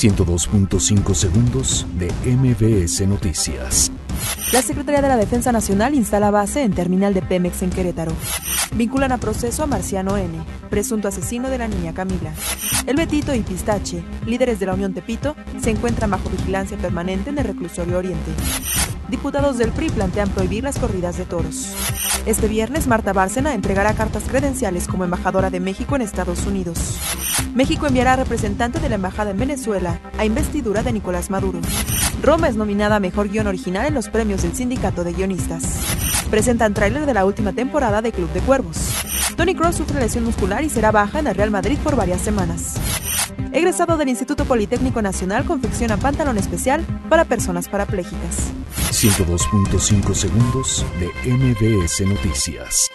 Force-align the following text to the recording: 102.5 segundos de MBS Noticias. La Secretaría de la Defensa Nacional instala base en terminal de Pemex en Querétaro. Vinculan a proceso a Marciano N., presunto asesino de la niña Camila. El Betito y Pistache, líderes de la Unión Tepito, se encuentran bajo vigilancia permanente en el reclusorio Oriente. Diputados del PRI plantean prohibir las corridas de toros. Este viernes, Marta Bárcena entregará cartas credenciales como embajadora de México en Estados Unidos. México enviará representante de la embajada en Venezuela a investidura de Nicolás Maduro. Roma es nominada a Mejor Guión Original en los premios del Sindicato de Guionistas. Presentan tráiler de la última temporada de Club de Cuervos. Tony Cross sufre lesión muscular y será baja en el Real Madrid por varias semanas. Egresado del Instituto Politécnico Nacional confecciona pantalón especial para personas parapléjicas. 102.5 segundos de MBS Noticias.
102.5 0.00 1.14
segundos 1.14 1.86
de 1.98 2.10
MBS 2.24 3.06
Noticias. 3.06 3.92
La 4.50 4.62
Secretaría 4.62 5.02
de 5.02 5.08
la 5.08 5.18
Defensa 5.18 5.52
Nacional 5.52 5.94
instala 5.94 6.30
base 6.30 6.62
en 6.62 6.72
terminal 6.72 7.12
de 7.12 7.20
Pemex 7.20 7.60
en 7.60 7.68
Querétaro. 7.68 8.12
Vinculan 8.76 9.12
a 9.12 9.18
proceso 9.18 9.62
a 9.62 9.66
Marciano 9.66 10.16
N., 10.16 10.38
presunto 10.70 11.08
asesino 11.08 11.50
de 11.50 11.58
la 11.58 11.68
niña 11.68 11.92
Camila. 11.92 12.32
El 12.86 12.96
Betito 12.96 13.34
y 13.34 13.40
Pistache, 13.40 14.02
líderes 14.24 14.58
de 14.58 14.64
la 14.64 14.72
Unión 14.72 14.94
Tepito, 14.94 15.36
se 15.62 15.68
encuentran 15.68 16.10
bajo 16.10 16.30
vigilancia 16.30 16.78
permanente 16.78 17.28
en 17.28 17.36
el 17.36 17.44
reclusorio 17.44 17.98
Oriente. 17.98 18.30
Diputados 19.10 19.58
del 19.58 19.72
PRI 19.72 19.90
plantean 19.90 20.30
prohibir 20.30 20.62
las 20.62 20.78
corridas 20.78 21.18
de 21.18 21.24
toros. 21.24 21.74
Este 22.26 22.46
viernes, 22.46 22.86
Marta 22.86 23.12
Bárcena 23.12 23.54
entregará 23.54 23.92
cartas 23.94 24.22
credenciales 24.28 24.86
como 24.86 25.02
embajadora 25.02 25.50
de 25.50 25.58
México 25.58 25.96
en 25.96 26.02
Estados 26.02 26.46
Unidos. 26.46 26.78
México 27.52 27.88
enviará 27.88 28.14
representante 28.14 28.78
de 28.78 28.88
la 28.88 28.94
embajada 28.94 29.32
en 29.32 29.38
Venezuela 29.38 29.98
a 30.16 30.24
investidura 30.24 30.84
de 30.84 30.92
Nicolás 30.92 31.28
Maduro. 31.28 31.58
Roma 32.22 32.48
es 32.48 32.54
nominada 32.54 32.96
a 32.96 33.00
Mejor 33.00 33.28
Guión 33.28 33.48
Original 33.48 33.86
en 33.86 33.94
los 33.94 34.08
premios 34.08 34.42
del 34.42 34.54
Sindicato 34.54 35.02
de 35.02 35.12
Guionistas. 35.12 35.64
Presentan 36.30 36.72
tráiler 36.72 37.04
de 37.04 37.14
la 37.14 37.24
última 37.24 37.52
temporada 37.52 38.02
de 38.02 38.12
Club 38.12 38.32
de 38.32 38.40
Cuervos. 38.42 38.76
Tony 39.36 39.56
Cross 39.56 39.76
sufre 39.76 39.98
lesión 39.98 40.24
muscular 40.24 40.62
y 40.62 40.70
será 40.70 40.92
baja 40.92 41.18
en 41.18 41.26
el 41.26 41.34
Real 41.34 41.50
Madrid 41.50 41.78
por 41.82 41.96
varias 41.96 42.20
semanas. 42.20 42.76
Egresado 43.52 43.96
del 43.96 44.08
Instituto 44.08 44.44
Politécnico 44.44 45.02
Nacional 45.02 45.44
confecciona 45.44 45.96
pantalón 45.96 46.38
especial 46.38 46.84
para 47.08 47.24
personas 47.24 47.68
parapléjicas. 47.68 48.52
102.5 48.90 50.14
segundos 50.14 50.84
de 50.98 51.30
MBS 51.30 52.00
Noticias. 52.06 52.90